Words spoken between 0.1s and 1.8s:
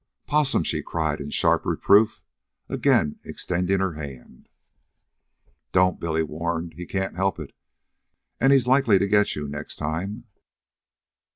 "Possum!" she cried in sharp